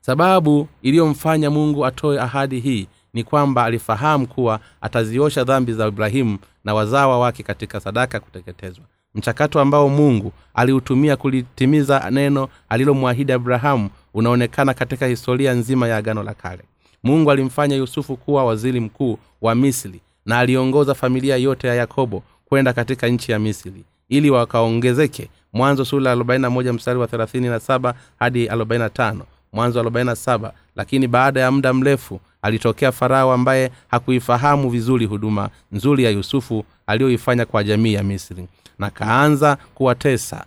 Sababu 0.00 0.68
iliyomfanya 0.82 1.50
mungu 1.50 1.86
atoe 1.86 2.20
ahadi 2.20 2.60
hii 2.60 2.86
ni 3.14 3.24
kwamba 3.24 3.64
alifahamu 3.64 4.26
kuwa 4.26 4.60
ataziosha 4.80 5.44
dhambi 5.44 5.72
za 5.72 5.86
ibrahimu 5.88 6.38
na 6.64 6.74
wazawa 6.74 7.18
wake 7.18 7.42
katika 7.42 7.80
sadaka 7.80 8.16
ya 8.16 8.20
kuteketezwa. 8.20 8.84
Mchakato 9.14 9.60
ambao 9.60 9.88
mungu 9.88 10.32
aliutumia 10.54 11.16
kulitimiza 11.16 12.10
neno 12.10 12.48
alilomwahidi 12.68 13.32
abrahamu 13.32 13.90
unaonekana 14.14 14.74
katika 14.74 15.06
historia 15.06 15.52
nzima 15.52 15.88
ya 15.88 15.96
agano 15.96 16.22
la 16.22 16.34
kale. 16.34 16.62
Mungu 17.02 17.30
alimfanya 17.30 17.76
yusufu 17.76 18.16
kuwa 18.16 18.44
waziri 18.44 18.80
mkuu 18.80 19.18
wa 19.40 19.54
misri 19.54 20.00
na 20.26 20.38
aliongoza 20.38 20.94
familia 20.94 21.36
yote 21.36 21.66
ya 21.68 21.74
yakobo 21.74 22.22
kwenda 22.44 22.72
katika 22.72 23.08
nchi 23.08 23.32
ya 23.32 23.38
misri 23.38 23.84
ili 24.08 24.30
wakaongezeke. 24.30 25.28
Mwanzo 25.52 25.84
sura 25.84 26.14
41 26.14 26.72
mstari 26.72 26.98
wa 26.98 27.06
37 27.06 27.94
hadi 28.18 28.46
45 28.46 29.14
mwanzo 29.52 29.82
47 29.82 30.50
lakini 30.76 31.06
baada 31.08 31.40
ya 31.40 31.50
muda 31.50 31.72
mrefu 31.72 32.20
alitokea 32.42 32.92
farao 32.92 33.32
ambaye 33.32 33.70
hakuifahamu 33.88 34.70
vizuri 34.70 35.06
huduma 35.06 35.50
nzuri 35.72 36.04
ya 36.04 36.10
yusufu 36.10 36.64
aliyoifanya 36.86 37.46
kwa 37.46 37.64
jamii 37.64 37.92
ya 37.92 38.02
misri. 38.02 38.46
Na 38.78 38.90
kaanza 38.90 39.56
kuwatesa 39.74 40.44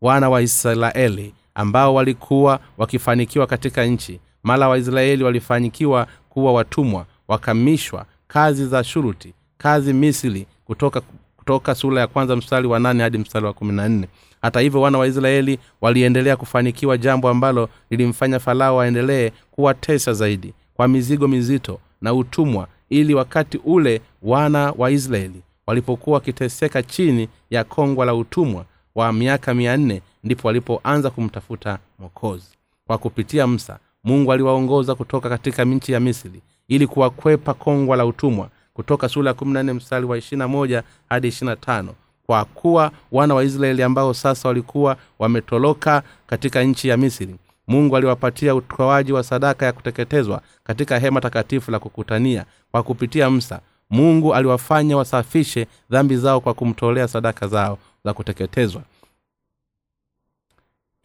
wana 0.00 0.30
wa 0.30 0.42
israeli 0.42 1.34
ambao 1.54 1.94
walikuwa 1.94 2.60
wakifanikiwa 2.78 3.46
katika 3.46 3.84
nchi. 3.84 4.20
Mala 4.42 4.68
waisraeli 4.68 5.24
walifanyikiwa 5.24 6.06
kuwa 6.28 6.52
watumwa 6.52 7.06
wakamishwa 7.28 8.06
kazi 8.28 8.66
za 8.66 8.84
shuruti 8.84 9.34
kazi 9.58 9.92
misili 9.92 10.46
kutoka 10.64 11.02
kutoka 11.36 11.74
sura 11.74 12.00
ya 12.00 12.06
kwanza 12.06 12.36
mstari 12.36 12.66
wa 12.66 12.78
nane 12.78 13.02
hadi 13.02 13.18
mstari 13.18 13.46
wa 13.46 13.52
kumi 13.52 13.72
na 13.72 13.88
nne. 13.88 14.08
Hata 14.42 14.60
hivyo 14.60 14.80
wana 14.80 14.98
wa 14.98 15.06
israeli 15.06 15.58
waliendelea 15.80 16.36
kufanikiwa 16.36 16.98
jambo 16.98 17.28
ambalo 17.28 17.68
lilimfanya 17.90 18.38
farao 18.38 18.80
aendelee 18.80 19.30
kuwatesa 19.50 20.12
zaidi 20.12 20.54
kwa 20.74 20.88
mizigo 20.88 21.28
mizito 21.28 21.78
na 22.00 22.14
utumwa 22.14 22.66
ili 22.90 23.14
wakati 23.14 23.58
ule 23.64 24.00
wana 24.22 24.74
wa 24.78 24.90
israeli 24.90 25.42
walipokuwa 25.66 26.14
wakiteseka 26.14 26.82
chini 26.82 27.28
ya 27.50 27.64
kongwa 27.64 28.06
la 28.06 28.14
utumwa 28.14 28.64
wa 28.94 29.12
miaka 29.12 29.54
mia 29.54 29.76
nne 29.76 30.02
ndipo 30.24 30.48
walipoanza 30.48 31.10
kumtafuta 31.10 31.78
mwokozi. 31.98 32.48
Kwa 32.86 32.98
kupitia 32.98 33.46
msa 33.46 33.78
mungu 34.04 34.32
aliwaongoza 34.32 34.94
kutoka 34.94 35.28
katika 35.28 35.64
nchi 35.64 35.92
ya 35.92 36.00
misri 36.00 36.42
ili 36.68 36.86
kuwakwepa 36.86 37.54
kongwa 37.54 37.96
la 37.96 38.06
utumwa 38.06 38.48
kutoka 38.74 39.08
sura 39.08 39.28
ya 39.30 39.34
kumi 39.34 39.52
na 39.52 39.62
nne 39.62 39.72
mstari 39.72 40.06
wa 40.06 40.18
ishirina 40.18 40.48
moja 40.48 40.82
hadi 41.08 41.28
ishirina 41.28 41.56
tano 41.56 41.94
kwa 42.26 42.44
kuwa 42.44 42.90
wana 43.12 43.34
wa 43.34 43.44
israeli 43.44 43.82
ambao 43.82 44.14
sasa 44.14 44.48
walikuwa 44.48 44.96
wametoloka 45.18 46.02
katika 46.26 46.62
nchi 46.62 46.88
ya 46.88 46.96
misri 46.96 47.36
mungu 47.66 47.96
aliwapatia 47.96 48.54
utoaji 48.54 49.12
wa 49.12 49.22
sadaka 49.22 49.66
ya 49.66 49.72
kuteketezwa 49.72 50.42
katika 50.64 50.98
hema 50.98 51.20
takatifu 51.20 51.70
la 51.70 51.78
kukutania. 51.78 52.44
Kwa 52.70 52.82
kupitia 52.82 53.30
msa 53.30 53.60
mungu 53.90 54.34
aliwafanya 54.34 54.96
wasafishe 54.96 55.66
dhambi 55.90 56.16
zao 56.16 56.40
kwa 56.40 56.54
kumtolea 56.54 57.08
sadaka 57.08 57.48
zao 57.48 57.78
za 58.04 58.12
kuteketezwa 58.12 58.82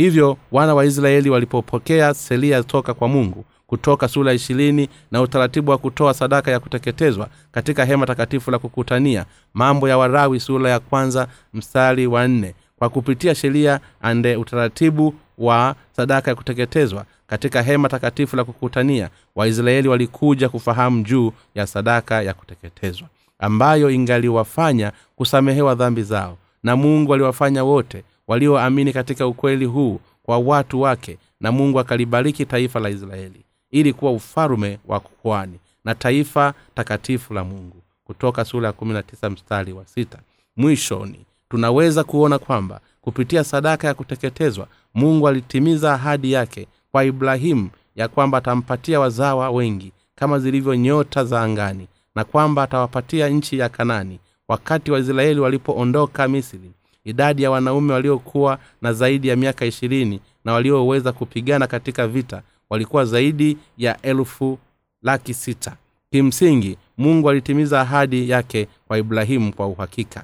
hivyo 0.01 0.37
wana 0.51 0.75
wa 0.75 0.85
israeli 0.85 1.29
walipopokea 1.29 2.13
sheria 2.13 2.63
toka 2.63 2.93
kwa 2.93 3.07
mungu 3.07 3.45
kutoka 3.67 4.07
sura 4.07 4.33
ishirini 4.33 4.89
na 5.11 5.21
utaratibu 5.21 5.71
wa 5.71 5.77
kutoa 5.77 6.13
sadaka 6.13 6.51
ya 6.51 6.59
kuteketezwa 6.59 7.27
katika 7.51 7.85
hema 7.85 8.05
takatifu 8.05 8.51
la 8.51 8.59
kukutania 8.59 9.25
mambo 9.53 9.89
ya 9.89 9.97
warawi 9.97 10.39
sura 10.39 10.69
ya 10.69 10.79
kwanza 10.79 11.27
mstari 11.53 12.07
wa 12.07 12.27
nne 12.27 12.53
kwa 12.79 12.89
kupitia 12.89 13.35
sheria 13.35 13.79
ande 14.01 14.35
utaratibu 14.35 15.13
wa 15.37 15.75
sadaka 15.95 16.31
ya 16.31 16.35
kuteketezwa 16.35 17.05
katika 17.27 17.61
hema 17.61 17.89
takatifu 17.89 18.35
la 18.35 18.43
kukutania 18.43 19.09
waisraeli 19.35 19.87
walikuja 19.87 20.49
kufahamu 20.49 21.03
juu 21.03 21.31
ya 21.55 21.67
sadaka 21.67 22.21
ya 22.21 22.33
kuteketezwa 22.33 23.07
ambayo 23.39 23.89
ingaliwafanya 23.89 24.91
kusamehewa 25.15 25.75
dhambi 25.75 26.03
zao. 26.03 26.37
Na 26.63 26.75
mungu 26.75 27.13
aliwafanya 27.13 27.63
wote 27.63 28.03
walioamini 28.27 28.93
katika 28.93 29.27
ukweli 29.27 29.65
huu 29.65 29.99
kwa 30.23 30.37
watu 30.37 30.81
wake 30.81 31.17
na 31.39 31.51
mungu 31.51 31.79
akalibariki 31.79 32.45
taifa 32.45 32.79
la 32.79 32.89
israeli 32.89 33.41
ili 33.71 33.93
kuwa 33.93 34.11
ufalume 34.11 34.79
wa 34.87 34.99
kukwani 34.99 35.59
na 35.85 35.95
taifa 35.95 36.53
takatifu 36.75 37.33
la 37.33 37.43
mungu. 37.43 37.81
Kutoka 38.03 38.45
sura 38.45 38.73
ya 39.21 39.29
mstari 39.29 39.73
wa 39.73 39.85
sita. 39.85 40.19
Mwishoni 40.57 41.19
tunaweza 41.49 42.03
kuona 42.03 42.39
kwamba 42.39 42.79
kupitia 43.01 43.43
sadaka 43.43 43.87
ya 43.87 43.93
kuteketezwa 43.93 44.67
mungu 44.93 45.27
alitimiza 45.27 45.93
ahadi 45.93 46.31
yake 46.31 46.67
kwa 46.91 47.03
ibrahimu 47.03 47.69
ya 47.95 48.07
kwamba 48.07 48.37
atampatia 48.37 48.99
wazawa 48.99 49.49
wengi 49.49 49.91
kama 50.15 50.39
zilivyo 50.39 50.75
nyota 50.75 51.23
za 51.25 51.41
angani 51.41 51.87
na 52.15 52.23
kwamba 52.23 52.63
atawapatia 52.63 53.29
nchi 53.29 53.57
ya 53.57 53.69
kanani 53.69 54.19
wakati 54.47 54.91
waisraeli 54.91 55.39
walipoondoka 55.39 56.27
misri 56.27 56.71
idadi 57.07 57.43
ya 57.43 57.51
wanaume 57.51 57.93
waliokuwa 57.93 58.59
na 58.81 58.93
zaidi 58.93 59.27
ya 59.27 59.35
miaka 59.35 59.65
ishirini 59.65 60.19
na 60.45 60.53
walioweza 60.53 61.11
kupigana 61.11 61.67
katika 61.67 62.07
vita 62.07 62.41
walikuwa 62.69 63.05
zaidi 63.05 63.57
ya 63.77 64.01
elfu 64.01 64.59
laki 65.03 65.33
sita. 65.33 65.75
Kimsingi 66.11 66.77
mungu 66.97 67.29
alitimiza 67.29 67.81
ahadi 67.81 68.29
yake 68.29 68.67
kwa 68.87 68.97
ibrahimu 68.97 69.53
kwa 69.53 69.67
uhakika. 69.67 70.23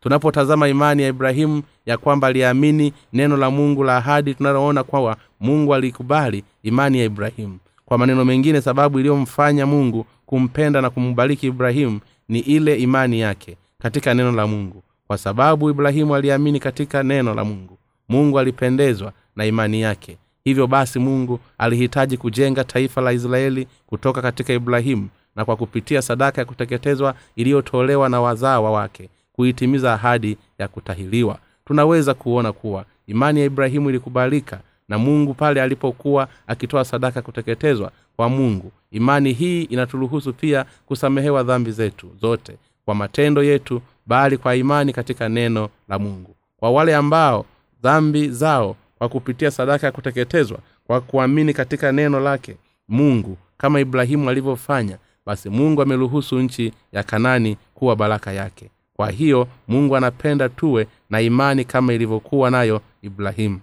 Tunapotazama 0.00 0.68
imani 0.68 1.02
ya 1.02 1.08
ibrahimu 1.08 1.62
ya 1.86 1.98
kwamba 1.98 2.28
aliamini 2.28 2.92
neno 3.12 3.36
la 3.36 3.50
mungu 3.50 3.84
la 3.84 3.96
ahadi 3.96 4.34
tunaloona 4.34 4.84
kwamba 4.84 5.16
mungu 5.40 5.74
alikubali 5.74 6.44
imani 6.62 6.98
ya 6.98 7.04
ibrahimu. 7.04 7.58
Kwa 7.84 7.98
maneno 7.98 8.24
mengine 8.24 8.60
sababu 8.60 8.98
iliyomfanya 9.00 9.66
mungu 9.66 10.06
kumpenda 10.26 10.80
na 10.80 10.90
kumbariki 10.90 11.46
ibrahimu 11.46 12.00
ni 12.28 12.38
ile 12.38 12.76
imani 12.76 13.20
yake 13.20 13.56
katika 13.78 14.14
neno 14.14 14.32
la 14.32 14.46
mungu 14.46 14.82
kwa 15.12 15.18
sababu 15.18 15.70
ibrahimu 15.70 16.14
aliamini 16.14 16.60
katika 16.60 17.02
neno 17.02 17.34
la 17.34 17.44
mungu. 17.44 17.78
Mungu 18.08 18.38
alipendezwa 18.38 19.12
na 19.36 19.44
imani 19.46 19.80
yake. 19.80 20.16
Hivyo 20.44 20.66
basi 20.66 20.98
mungu 20.98 21.40
alihitaji 21.58 22.16
kujenga 22.16 22.64
taifa 22.64 23.00
la 23.00 23.12
israeli 23.12 23.66
kutoka 23.86 24.22
katika 24.22 24.52
ibrahimu 24.52 25.08
na 25.36 25.44
kwa 25.44 25.56
kupitia 25.56 26.02
sadaka 26.02 26.40
ya 26.40 26.44
kuteketezwa 26.44 27.14
iliyotolewa 27.36 28.08
na 28.08 28.20
wazawa 28.20 28.70
wake 28.70 29.08
kuitimiza 29.32 29.94
ahadi 29.94 30.36
ya 30.58 30.68
kutahiliwa 30.68 31.38
tunaweza 31.64 32.14
kuona 32.14 32.52
kuwa 32.52 32.84
imani 33.06 33.40
ya 33.40 33.46
ibrahimu 33.46 33.90
ilikubalika 33.90 34.60
na 34.88 34.98
mungu 34.98 35.34
pale 35.34 35.62
alipokuwa 35.62 36.28
akitoa 36.46 36.84
sadaka 36.84 37.18
ya 37.18 37.22
kuteketezwa 37.22 37.90
kwa 38.16 38.28
mungu. 38.28 38.72
Imani 38.90 39.32
hii 39.32 39.62
inaturuhusu 39.62 40.32
pia 40.32 40.64
kusamehewa 40.86 41.42
dhambi 41.42 41.70
zetu 41.70 42.10
zote 42.20 42.56
kwa 42.84 42.94
matendo 42.94 43.42
yetu 43.44 43.82
bali 44.06 44.36
kwa 44.38 44.56
imani 44.56 44.92
katika 44.92 45.28
neno 45.28 45.68
la 45.88 45.98
mungu. 45.98 46.36
Kwa 46.56 46.70
wale 46.70 46.96
ambao 46.96 47.46
dhambi 47.82 48.28
zao 48.28 48.76
kwa 48.98 49.08
kupitia 49.08 49.50
sadaka 49.50 49.86
ya 49.86 49.92
kuteketezwa 49.92 50.58
kwa 50.86 51.00
kuamini 51.00 51.52
katika 51.54 51.92
neno 51.92 52.20
lake 52.20 52.56
mungu 52.88 53.36
kama 53.58 53.80
ibrahimu 53.80 54.30
alivyofanya 54.30 54.98
basi 55.26 55.48
mungu 55.50 55.82
ameruhusu 55.82 56.38
nchi 56.40 56.72
ya 56.92 57.02
kanani 57.02 57.56
kuwa 57.74 57.96
baraka 57.96 58.32
yake. 58.32 58.70
Kwa 58.96 59.10
hiyo 59.10 59.48
mungu 59.68 59.96
anapenda 59.96 60.48
tuwe 60.48 60.86
na 61.10 61.20
imani 61.20 61.64
kama 61.64 61.92
ilivyokuwa 61.92 62.50
nayo 62.50 62.80
ibrahimu. 63.02 63.60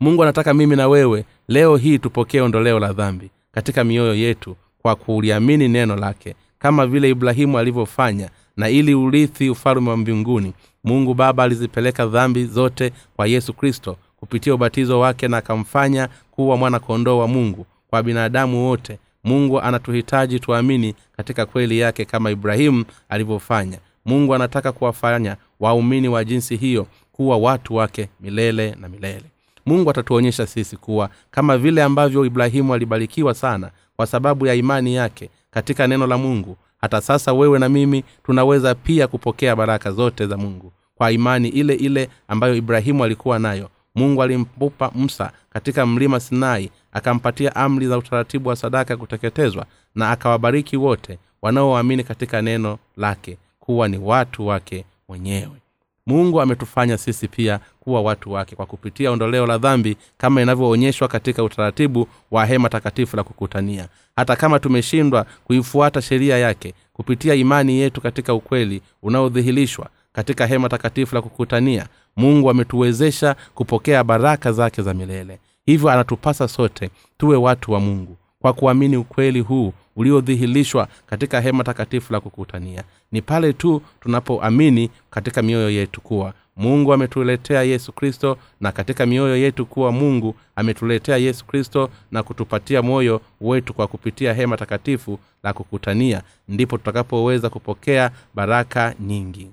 Mungu 0.00 0.22
anataka 0.22 0.54
mimi 0.54 0.76
na 0.76 0.88
wewe 0.88 1.24
leo 1.48 1.76
hii 1.76 1.98
tupokee 1.98 2.40
ondoleo 2.40 2.78
la 2.78 2.92
dhambi 2.92 3.30
katika 3.52 3.84
mioyo 3.84 4.14
yetu 4.14 4.56
kwa 4.82 4.96
kuliamini 4.96 5.68
neno 5.68 5.96
lake 5.96 6.34
kama 6.62 6.86
vile 6.86 7.10
ibrahimu 7.10 7.58
alivyofanya 7.58 8.30
na 8.56 8.68
ili 8.70 8.94
urithi 8.94 9.50
ufalume 9.50 9.90
wa 9.90 9.96
mbinguni 9.96 10.52
mungu 10.84 11.14
baba 11.14 11.42
alizipeleka 11.44 12.06
dhambi 12.06 12.44
zote 12.44 12.92
kwa 13.16 13.26
yesu 13.26 13.52
kristo 13.54 13.96
kupitia 14.16 14.54
ubatizo 14.54 15.00
wake 15.00 15.28
na 15.28 15.36
akamfanya 15.36 16.08
kuwa 16.30 16.56
mwana 16.56 16.78
kondoo 16.78 17.18
wa 17.18 17.28
mungu 17.28 17.66
kwa 17.90 18.02
binadamu 18.02 18.66
wote. 18.68 18.98
Mungu 19.24 19.60
anatuhitaji 19.60 20.40
tuamini 20.40 20.94
katika 21.16 21.46
kweli 21.46 21.78
yake 21.78 22.04
kama 22.04 22.30
ibrahimu 22.30 22.84
alivyofanya. 23.08 23.78
Mungu 24.04 24.34
anataka 24.34 24.72
kuwafanya 24.72 25.36
waumini 25.60 26.08
wa 26.08 26.24
jinsi 26.24 26.56
hiyo 26.56 26.86
kuwa 27.12 27.36
watu 27.36 27.74
wake 27.74 28.08
milele 28.20 28.76
na 28.80 28.88
milele. 28.88 29.24
Mungu 29.66 29.90
atatuonyesha 29.90 30.46
sisi 30.46 30.76
kuwa 30.76 31.10
kama 31.30 31.58
vile 31.58 31.82
ambavyo 31.82 32.24
ibrahimu 32.24 32.74
alibarikiwa 32.74 33.34
sana 33.34 33.70
kwa 33.96 34.06
sababu 34.06 34.46
ya 34.46 34.54
imani 34.54 34.94
yake 34.94 35.30
katika 35.52 35.86
neno 35.86 36.06
la 36.06 36.18
mungu. 36.18 36.56
Hata 36.80 37.00
sasa 37.00 37.32
wewe 37.32 37.58
na 37.58 37.68
mimi 37.68 38.04
tunaweza 38.24 38.74
pia 38.74 39.08
kupokea 39.08 39.56
baraka 39.56 39.92
zote 39.92 40.26
za 40.26 40.36
mungu 40.36 40.72
kwa 40.94 41.12
imani 41.12 41.48
ile 41.48 41.74
ile 41.74 42.08
ambayo 42.28 42.54
ibrahimu 42.54 43.04
alikuwa 43.04 43.38
nayo. 43.38 43.68
Mungu 43.94 44.22
alimpupa 44.22 44.90
musa 44.94 45.32
katika 45.50 45.86
mlima 45.86 46.20
sinai 46.20 46.70
akampatia 46.92 47.56
amri 47.56 47.86
za 47.86 47.98
utaratibu 47.98 48.48
wa 48.48 48.56
sadaka 48.56 48.94
ya 48.94 48.98
kuteketezwa 48.98 49.66
na 49.94 50.10
akawabariki 50.10 50.76
wote 50.76 51.18
wanaoamini 51.42 52.04
katika 52.04 52.42
neno 52.42 52.78
lake 52.96 53.38
kuwa 53.60 53.88
ni 53.88 53.98
watu 53.98 54.46
wake 54.46 54.84
mwenyewe 55.08 55.61
mungu 56.06 56.40
ametufanya 56.40 56.98
sisi 56.98 57.28
pia 57.28 57.60
kuwa 57.80 58.02
watu 58.02 58.32
wake 58.32 58.56
kwa 58.56 58.66
kupitia 58.66 59.10
ondoleo 59.10 59.46
la 59.46 59.58
dhambi 59.58 59.96
kama 60.18 60.42
inavyoonyeshwa 60.42 61.08
katika 61.08 61.42
utaratibu 61.44 62.08
wa 62.30 62.46
hema 62.46 62.68
takatifu 62.68 63.16
la 63.16 63.22
kukutania. 63.24 63.88
Hata 64.16 64.36
kama 64.36 64.58
tumeshindwa 64.58 65.26
kuifuata 65.44 66.02
sheria 66.02 66.38
yake 66.38 66.74
kupitia 66.92 67.34
imani 67.34 67.78
yetu 67.78 68.00
katika 68.00 68.34
ukweli 68.34 68.82
unaodhihirishwa 69.02 69.88
katika 70.12 70.46
hema 70.46 70.68
takatifu 70.68 71.14
la 71.14 71.22
kukutania 71.22 71.86
mungu 72.16 72.50
ametuwezesha 72.50 73.36
kupokea 73.54 74.04
baraka 74.04 74.52
zake 74.52 74.82
za 74.82 74.94
milele. 74.94 75.38
Hivyo 75.66 75.90
anatupasa 75.90 76.48
sote 76.48 76.90
tuwe 77.18 77.36
watu 77.36 77.72
wa 77.72 77.80
mungu 77.80 78.16
kwa 78.40 78.52
kuamini 78.52 78.96
ukweli 78.96 79.40
huu 79.40 79.72
uliodhihirishwa 79.96 80.88
katika 81.06 81.40
hema 81.40 81.64
takatifu 81.64 82.12
la 82.12 82.20
kukutania. 82.20 82.84
Ni 83.12 83.22
pale 83.22 83.52
tu 83.52 83.82
tunapoamini 84.00 84.90
katika 85.10 85.42
mioyo 85.42 85.70
yetu 85.70 86.00
kuwa 86.00 86.34
mungu 86.56 86.92
ametuletea 86.92 87.62
yesu 87.62 87.92
kristo 87.92 88.38
na 88.60 88.72
katika 88.72 89.06
mioyo 89.06 89.36
yetu 89.36 89.66
kuwa 89.66 89.92
mungu 89.92 90.34
ametuletea 90.56 91.16
yesu 91.16 91.44
kristo 91.44 91.90
na 92.10 92.22
kutupatia 92.22 92.82
moyo 92.82 93.20
wetu 93.40 93.74
kwa 93.74 93.86
kupitia 93.86 94.34
hema 94.34 94.56
takatifu 94.56 95.18
la 95.42 95.52
kukutania 95.52 96.22
ndipo 96.48 96.78
tutakapoweza 96.78 97.50
kupokea 97.50 98.10
baraka 98.34 98.94
nyingi. 99.00 99.50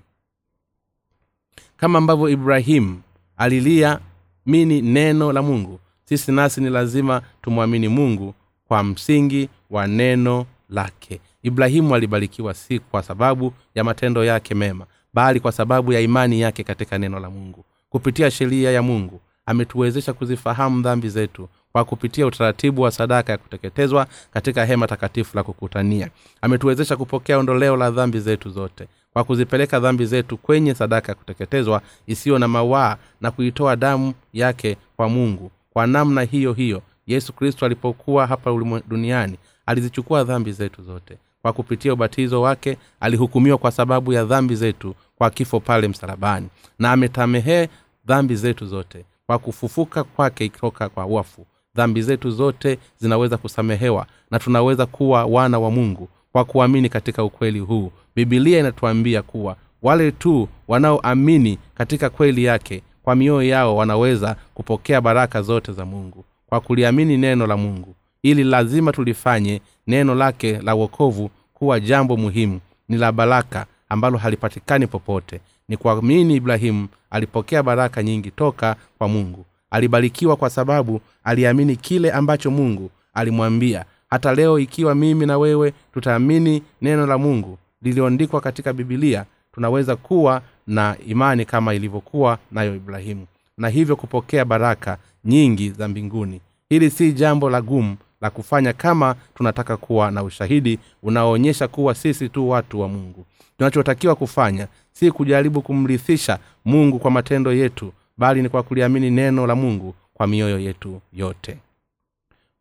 Kama 1.77 1.97
ambavyo 1.97 2.29
ibrahimu 2.29 3.01
aliliamini 3.37 4.81
neno 4.81 5.33
la 5.33 5.41
mungu. 5.41 5.79
Sisi 6.05 6.31
nasi 6.31 6.61
ni 6.61 6.69
lazima 6.69 7.21
tumwamini 7.41 7.87
mungu 7.87 8.33
kwa 8.67 8.83
msingi 8.83 9.49
wa 9.69 9.87
neno 9.87 10.45
lake. 10.69 11.19
Ibrahimu 11.43 11.95
alibarikiwa 11.95 12.53
si 12.53 12.79
kwa 12.79 13.03
sababu 13.03 13.53
ya 13.75 13.83
matendo 13.83 14.23
yake 14.25 14.55
mema 14.55 14.85
bali 15.13 15.39
kwa 15.39 15.51
sababu 15.51 15.93
ya 15.93 15.99
imani 15.99 16.41
yake 16.41 16.63
katika 16.63 16.97
neno 16.97 17.19
la 17.19 17.29
mungu. 17.29 17.65
Kupitia 17.89 18.31
sheria 18.31 18.71
ya 18.71 18.81
mungu 18.81 19.19
ametuwezesha 19.45 20.13
kuzifahamu 20.13 20.81
dhambi 20.81 21.09
zetu 21.09 21.49
kwa 21.71 21.85
kupitia 21.85 22.25
utaratibu 22.27 22.81
wa 22.81 22.91
sadaka 22.91 23.31
ya 23.31 23.37
kuteketezwa 23.37 24.07
katika 24.31 24.65
hema 24.65 24.87
takatifu 24.87 25.37
la 25.37 25.43
kukutania. 25.43 26.09
Ametuwezesha 26.41 26.95
kupokea 26.97 27.37
ondoleo 27.37 27.77
la 27.77 27.91
dhambi 27.91 28.19
zetu 28.19 28.49
zote 28.49 28.87
kwa 29.13 29.23
kuzipeleka 29.23 29.79
dhambi 29.79 30.05
zetu 30.05 30.37
kwenye 30.37 30.73
sadaka 30.75 31.11
ya 31.11 31.15
kuteketezwa 31.15 31.81
isiyo 32.07 32.39
na 32.39 32.47
mawaa 32.47 32.97
na 33.21 33.31
kuitoa 33.31 33.75
damu 33.75 34.13
yake 34.33 34.77
kwa 34.95 35.09
mungu. 35.09 35.51
Kwa 35.73 35.87
namna 35.87 36.21
hiyo 36.21 36.53
hiyo 36.53 36.81
yesu 37.07 37.33
kristo 37.33 37.65
alipokuwa 37.65 38.27
hapa 38.27 38.51
duniani 38.87 39.37
alizichukua 39.69 40.23
dhambi 40.23 40.51
zetu 40.51 40.81
zote. 40.83 41.17
Kwa 41.41 41.53
kupitia 41.53 41.93
ubatizo 41.93 42.41
wake 42.41 42.77
alihukumiwa 42.99 43.57
kwa 43.57 43.71
sababu 43.71 44.13
ya 44.13 44.25
dhambi 44.25 44.55
zetu 44.55 44.95
kwa 45.15 45.29
kifo 45.29 45.59
pale 45.59 45.87
msalabani. 45.87 46.47
Na 46.79 46.91
ametamehee 46.91 47.67
dhambi 48.05 48.35
zetu 48.35 48.65
zote. 48.65 49.05
Kwa 49.27 49.39
kufufuka 49.39 50.03
kwake 50.03 50.49
toka 50.49 50.89
kwa 50.89 51.05
wafu 51.05 51.45
dhambi 51.75 52.01
zetu 52.01 52.31
zote 52.31 52.79
zinaweza 52.97 53.37
kusamehewa 53.37 54.05
na 54.31 54.39
tunaweza 54.39 54.85
kuwa 54.85 55.25
wana 55.25 55.59
wa 55.59 55.71
mungu 55.71 56.09
kwa 56.31 56.45
kuamini 56.45 56.89
katika 56.89 57.23
ukweli 57.23 57.59
huu. 57.59 57.91
Bibilia 58.15 58.59
inatuambia 58.59 59.21
kuwa 59.21 59.55
wale 59.81 60.11
tu 60.11 60.47
wanaoamini 60.67 61.57
katika 61.73 62.09
kweli 62.09 62.43
yake 62.43 62.81
kwa 63.03 63.15
mioyo 63.15 63.49
yao 63.49 63.75
wanaweza 63.75 64.35
kupokea 64.53 65.01
baraka 65.01 65.41
zote 65.41 65.71
za 65.71 65.85
mungu. 65.85 66.25
Kwa 66.45 66.59
kuliamini 66.59 67.17
neno 67.17 67.47
la 67.47 67.57
mungu 67.57 67.95
ili 68.23 68.43
lazima 68.43 68.91
tulifanye 68.91 69.61
neno 69.87 70.15
lake 70.15 70.59
la 70.61 70.75
uokovu 70.75 71.29
kuwa 71.53 71.79
jambo 71.79 72.17
muhimu 72.17 72.59
ni 72.89 72.97
la 72.97 73.11
baraka 73.11 73.65
ambalo 73.89 74.17
halipatikani 74.17 74.87
popote. 74.87 75.39
Ni 75.67 75.77
kuamini 75.77 76.35
ibrahimu 76.35 76.87
alipokea 77.09 77.63
baraka 77.63 78.03
nyingi 78.03 78.31
toka 78.31 78.75
kwa 78.97 79.07
mungu. 79.07 79.45
Alibarikiwa 79.71 80.35
kwa 80.35 80.49
sababu 80.49 81.01
aliamini 81.23 81.75
kile 81.75 82.11
ambacho 82.11 82.51
mungu 82.51 82.89
alimwambia. 83.13 83.85
Hata 84.09 84.35
leo 84.35 84.59
ikiwa 84.59 84.95
mimi 84.95 85.25
na 85.25 85.37
wewe 85.37 85.73
tutaamini 85.93 86.63
neno 86.81 87.07
la 87.07 87.17
mungu 87.17 87.57
lilioandikwa 87.81 88.41
katika 88.41 88.73
bibilia 88.73 89.25
tunaweza 89.53 89.95
kuwa 89.95 90.41
na 90.67 90.95
imani 91.07 91.45
kama 91.45 91.73
ilivyokuwa 91.73 92.37
nayo 92.51 92.75
ibrahimu. 92.75 93.25
Na 93.57 93.69
hivyo 93.69 93.95
kupokea 93.95 94.45
baraka 94.45 94.97
nyingi 95.25 95.69
za 95.69 95.87
mbinguni. 95.87 96.41
Hili 96.69 96.89
si 96.89 97.13
jambo 97.13 97.49
la 97.49 97.61
gumu 97.61 97.95
la 98.21 98.29
kufanya 98.29 98.73
kama 98.73 99.15
tunataka 99.35 99.77
kuwa 99.77 100.11
na 100.11 100.23
ushahidi 100.23 100.79
unaoonyesha 101.03 101.67
kuwa 101.67 101.95
sisi 101.95 102.29
tu 102.29 102.49
watu 102.49 102.79
wa 102.81 102.87
mungu. 102.87 103.25
Tunachotakiwa 103.57 104.15
kufanya 104.15 104.67
si 104.91 105.11
kujaribu 105.11 105.61
kumrithisha 105.61 106.39
mungu 106.65 106.99
kwa 106.99 107.11
matendo 107.11 107.53
yetu 107.53 107.93
bali 108.17 108.41
ni 108.41 108.49
kwa 108.49 108.63
kuliamini 108.63 109.11
neno 109.11 109.47
la 109.47 109.55
mungu 109.55 109.95
kwa 110.13 110.27
mioyo 110.27 110.59
yetu 110.59 111.01
yote. 111.13 111.57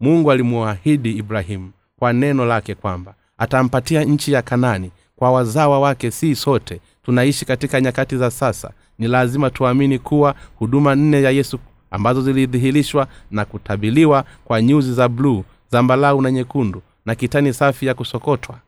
Mungu 0.01 0.31
alimuahidi 0.33 1.11
ibrahimu 1.13 1.71
kwa 1.99 2.13
neno 2.13 2.45
lake 2.47 2.75
kwamba 2.75 3.15
atampatia 3.39 4.05
nchi 4.05 4.33
ya 4.33 4.43
kanani 4.43 4.91
kwa 5.17 5.33
wazawa 5.33 5.81
wake 5.81 6.11
si 6.11 6.35
sote. 6.37 6.81
Tunaishi 7.05 7.45
katika 7.45 7.81
nyakati 7.81 8.17
za 8.17 8.31
sasa. 8.31 8.71
Ni 8.99 9.09
lazima 9.09 9.51
tuamini 9.51 9.99
kuwa 9.99 10.35
huduma 10.59 10.95
nne 10.95 11.23
ya 11.23 11.31
yesu 11.31 11.59
ambazo 11.91 12.23
zilidhihirishwa 12.23 13.07
na 13.31 13.45
kutabiliwa 13.45 14.25
kwa 14.45 14.63
nyuzi 14.63 14.93
za 14.95 15.09
bluu 15.09 15.45
zambalau 15.73 16.23
na 16.23 16.31
nyekundu 16.31 16.83
na 17.07 17.15
kitani 17.15 17.53
safi 17.55 17.87
ya 17.87 17.95
kusokotwa. 17.95 18.59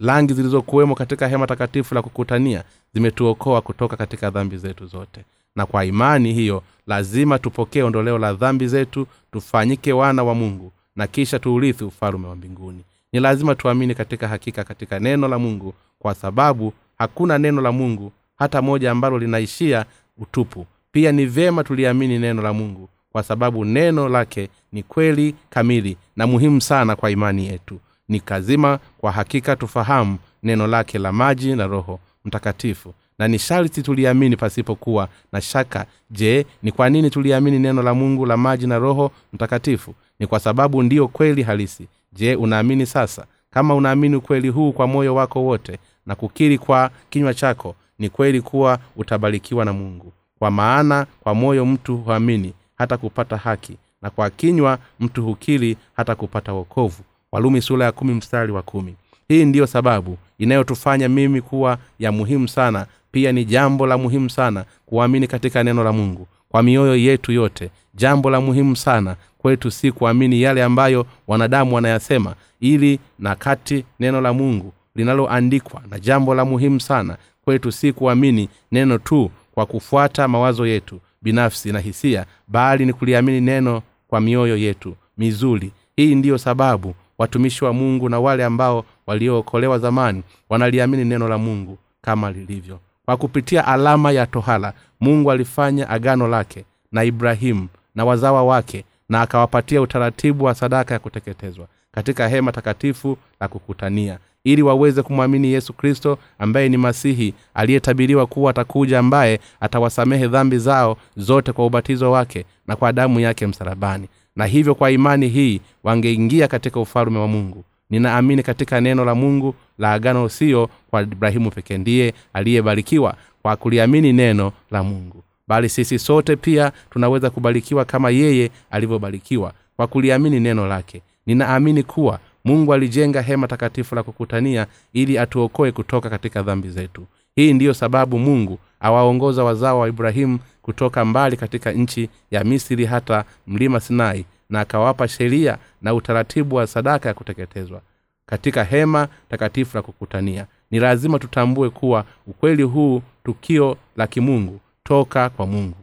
Rangi 0.00 0.34
zilizokuwemo 0.34 0.94
katika 0.94 1.28
hema 1.28 1.46
takatifu 1.46 1.94
la 1.94 2.02
kukutania 2.02 2.64
zimetuokoa 2.94 3.60
kutoka 3.60 3.96
katika 3.96 4.30
dhambi 4.30 4.56
zetu 4.56 4.86
zote. 4.86 5.24
Na 5.56 5.66
kwa 5.66 5.84
imani 5.84 6.32
hiyo 6.32 6.62
lazima 6.86 7.38
tupokee 7.38 7.82
ondoleo 7.82 8.18
la 8.18 8.32
dhambi 8.32 8.68
zetu 8.68 9.06
tufanyike 9.32 9.92
wana 9.92 10.24
wa 10.24 10.34
mungu 10.34 10.72
na 10.96 11.06
kisha 11.06 11.38
tuurithi 11.38 11.84
ufalume 11.84 12.26
wa 12.28 12.36
mbinguni. 12.36 12.84
Ni 13.12 13.20
lazima 13.20 13.54
tuamini 13.54 13.94
katika 13.94 14.28
hakika 14.28 14.64
katika 14.64 14.98
neno 15.00 15.28
la 15.28 15.38
mungu 15.38 15.74
kwa 15.98 16.14
sababu 16.14 16.72
hakuna 16.98 17.38
neno 17.38 17.60
la 17.62 17.72
mungu 17.72 18.12
hata 18.38 18.62
moja 18.62 18.90
ambalo 18.90 19.18
linaishia 19.18 19.84
utupu 20.18 20.66
pia 20.92 21.12
ni 21.12 21.26
vyema 21.26 21.64
tuliamini 21.64 22.18
neno 22.18 22.42
la 22.42 22.52
mungu 22.52 22.88
kwa 23.12 23.22
sababu 23.22 23.64
neno 23.64 24.08
lake 24.08 24.48
ni 24.72 24.82
kweli 24.82 25.34
kamili 25.50 25.96
na 26.16 26.26
muhimu 26.26 26.60
sana 26.60 26.96
kwa 26.96 27.10
imani 27.10 27.46
yetu. 27.46 27.80
Ni 28.08 28.20
kazima 28.20 28.78
kwa 28.98 29.12
hakika 29.12 29.56
tufahamu 29.56 30.18
neno 30.42 30.66
lake 30.66 30.98
la 30.98 31.12
maji 31.12 31.56
na 31.56 31.66
roho 31.66 32.00
mtakatifu. 32.24 32.94
Na 33.18 33.28
ni 33.28 33.38
sharti 33.38 33.82
tuliamini 33.82 34.36
pasipokuwa 34.36 35.08
na 35.32 35.40
shaka. 35.40 35.86
Je 36.10 36.46
ni 36.62 36.72
kwa 36.72 36.90
nini 36.90 37.10
tuliamini 37.10 37.58
neno 37.58 37.82
la 37.82 37.94
mungu 37.94 38.26
la 38.26 38.36
maji 38.36 38.66
na 38.66 38.78
roho 38.78 39.10
mtakatifu? 39.32 39.94
Ni 40.18 40.26
kwa 40.26 40.40
sababu 40.40 40.82
ndiyo 40.82 41.08
kweli 41.08 41.42
halisi. 41.42 41.88
Je 42.12 42.34
unaamini 42.34 42.86
sasa? 42.86 43.26
Kama 43.50 43.74
unaamini 43.74 44.16
ukweli 44.16 44.48
huu 44.48 44.72
kwa 44.72 44.86
moyo 44.86 45.14
wako 45.14 45.42
wote 45.44 45.78
na 46.06 46.14
kukiri 46.14 46.58
kwa 46.58 46.90
kinywa 47.10 47.34
chako 47.34 47.74
ni 47.98 48.08
kweli 48.08 48.40
kuwa 48.40 48.78
utabarikiwa 48.96 49.64
na 49.64 49.72
mungu 49.72 50.12
kwa 50.40 50.50
maana 50.50 51.06
kwa 51.20 51.34
moyo 51.34 51.66
mtu 51.66 51.96
huamini 51.96 52.52
hata 52.78 52.96
kupata 52.96 53.36
haki 53.36 53.76
na 54.02 54.10
kwa 54.10 54.30
kinywa 54.30 54.78
mtu 55.00 55.22
hukiri 55.24 55.76
hata 55.96 56.14
kupata 56.14 56.52
wokovu. 56.52 57.02
Walumi 57.32 57.62
sura 57.62 57.84
ya 57.84 57.92
kumi 57.92 58.14
mstari 58.14 58.52
wa 58.52 58.62
kumi. 58.62 58.94
Hii 59.28 59.44
ndiyo 59.44 59.66
sababu 59.66 60.18
inayotufanya 60.38 61.08
mimi 61.08 61.40
kuwa 61.40 61.78
ya 61.98 62.12
muhimu 62.12 62.48
sana 62.48 62.86
pia 63.12 63.32
ni 63.32 63.44
jambo 63.44 63.86
la 63.86 63.98
muhimu 63.98 64.30
sana 64.30 64.64
kuamini 64.86 65.26
katika 65.26 65.64
neno 65.64 65.84
la 65.84 65.92
mungu. 65.92 66.26
Kwa 66.48 66.62
mioyo 66.62 66.96
yetu 66.96 67.32
yote 67.32 67.70
jambo 67.94 68.30
la 68.30 68.40
muhimu 68.40 68.76
sana 68.76 69.16
kwetu 69.38 69.70
si 69.70 69.92
kuamini 69.92 70.42
yale 70.42 70.62
ambayo 70.64 71.06
wanadamu 71.26 71.74
wanayasema 71.74 72.34
ili 72.60 72.98
na 73.18 73.34
kati 73.34 73.84
neno 74.00 74.20
la 74.20 74.32
mungu 74.32 74.72
linaloandikwa 74.94 75.82
na 75.90 75.98
jambo 75.98 76.34
la 76.34 76.44
muhimu 76.44 76.80
sana 76.80 77.16
kwetu 77.44 77.72
si 77.72 77.92
kuamini 77.92 78.48
neno 78.72 78.98
tu 78.98 79.30
kwa 79.54 79.66
kufuata 79.66 80.28
mawazo 80.28 80.66
yetu 80.66 81.00
binafsi 81.22 81.72
na 81.72 81.78
hisia 81.80 82.26
bali 82.48 82.86
ni 82.86 82.92
kuliamini 82.92 83.40
neno 83.40 83.82
kwa 84.08 84.20
mioyo 84.20 84.56
yetu 84.56 84.96
mizuri. 85.18 85.72
Hii 85.96 86.14
ndiyo 86.14 86.38
sababu 86.38 86.94
watumishi 87.18 87.64
wa 87.64 87.72
mungu 87.72 88.08
na 88.08 88.20
wale 88.20 88.44
ambao 88.44 88.84
waliookolewa 89.06 89.78
zamani 89.78 90.22
wanaliamini 90.48 91.04
neno 91.04 91.28
la 91.28 91.38
mungu 91.38 91.78
kama 92.02 92.30
lilivyo. 92.32 92.78
Kwa 93.04 93.16
kupitia 93.16 93.66
alama 93.66 94.12
ya 94.12 94.26
tohala 94.26 94.72
mungu 95.00 95.30
alifanya 95.30 95.88
agano 95.90 96.28
lake 96.28 96.64
na 96.92 97.04
ibrahimu 97.04 97.68
na 97.94 98.04
wazawa 98.04 98.44
wake 98.44 98.84
na 99.08 99.22
akawapatia 99.22 99.80
utaratibu 99.82 100.44
wa 100.44 100.54
sadaka 100.54 100.94
ya 100.94 101.00
kuteketezwa 101.00 101.66
katika 101.92 102.28
hema 102.28 102.52
takatifu 102.52 103.18
la 103.40 103.48
kukutania 103.48 104.18
ili 104.44 104.62
waweze 104.62 105.02
kumwamini 105.02 105.52
yesu 105.52 105.72
kristo 105.72 106.18
ambaye 106.38 106.68
ni 106.68 106.76
masihi 106.76 107.34
aliyetabiriwa 107.54 108.26
kuwa 108.26 108.50
atakuja 108.50 108.98
ambaye 108.98 109.40
atawasamehe 109.60 110.28
dhambi 110.28 110.58
zao 110.58 110.96
zote 111.16 111.52
kwa 111.52 111.66
ubatizo 111.66 112.10
wake 112.12 112.44
na 112.66 112.76
kwa 112.76 112.92
damu 112.92 113.20
yake 113.20 113.46
msalabani. 113.46 114.08
Na 114.36 114.46
hivyo 114.46 114.74
kwa 114.74 114.90
imani 114.90 115.28
hii 115.28 115.60
wangeingia 115.84 116.48
katika 116.48 116.80
ufalume 116.80 117.18
wa 117.18 117.28
mungu. 117.28 117.64
Ninaamini 117.90 118.42
katika 118.42 118.80
neno 118.80 119.04
la 119.04 119.14
mungu 119.14 119.54
la 119.78 119.92
agano 119.92 120.28
sio 120.28 120.68
kwa 120.90 121.02
ibrahimu 121.02 121.50
peke 121.50 121.78
ndiye 121.78 122.14
aliyebarikiwa 122.32 123.14
kwa 123.42 123.56
kuliamini 123.56 124.12
neno 124.12 124.52
la 124.70 124.82
mungu. 124.82 125.22
Bali 125.48 125.68
sisi 125.68 125.98
sote 125.98 126.36
pia 126.36 126.72
tunaweza 126.90 127.30
kubarikiwa 127.30 127.84
kama 127.84 128.10
yeye 128.10 128.50
alivyobarikiwa 128.70 129.52
kwa 129.76 129.86
kuliamini 129.86 130.40
neno 130.40 130.66
lake 130.66 131.02
ninaamini 131.30 131.82
kuwa 131.82 132.18
mungu 132.44 132.74
alijenga 132.74 133.22
hema 133.22 133.48
takatifu 133.48 133.94
la 133.94 134.02
kukutania 134.02 134.66
ili 134.92 135.18
atuokoe 135.18 135.72
kutoka 135.72 136.10
katika 136.10 136.42
dhambi 136.42 136.68
zetu. 136.70 137.06
Hii 137.34 137.52
ndiyo 137.52 137.74
sababu 137.74 138.18
mungu 138.18 138.58
awaongoza 138.80 139.44
wazao 139.44 139.78
wa 139.78 139.88
ibrahimu 139.88 140.38
kutoka 140.62 141.04
mbali 141.04 141.36
katika 141.36 141.72
nchi 141.72 142.08
ya 142.30 142.44
misri 142.44 142.84
hata 142.84 143.24
mlima 143.46 143.80
sinai 143.80 144.24
na 144.48 144.60
akawapa 144.60 145.08
sheria 145.08 145.58
na 145.82 145.94
utaratibu 145.94 146.56
wa 146.56 146.66
sadaka 146.66 147.08
ya 147.08 147.14
kuteketezwa 147.14 147.80
katika 148.26 148.64
hema 148.64 149.08
takatifu 149.28 149.76
la 149.76 149.82
kukutania. 149.82 150.46
Ni 150.70 150.78
lazima 150.80 151.18
tutambue 151.18 151.70
kuwa 151.70 152.04
ukweli 152.26 152.62
huu 152.62 153.02
tukio 153.24 153.76
la 153.96 154.06
kimungu 154.06 154.60
toka 154.84 155.28
kwa 155.30 155.46
mungu. 155.46 155.76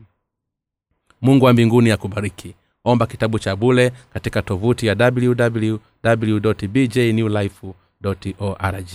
Mungu 1.21 1.45
wa 1.45 1.53
mbinguni 1.53 1.91
akubariki 1.91 2.55
omba 2.87 3.05
kitabu 3.07 3.39
cha 3.39 3.55
bule 3.55 3.91
katika 4.13 4.41
tovuti 4.41 4.87
ya 4.87 4.95
www 4.99 5.77
bjnewlife 6.67 7.67
org 8.39 8.93